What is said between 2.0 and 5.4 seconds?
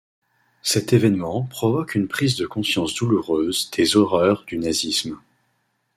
prise de conscience douloureuse des horreurs du nazisme.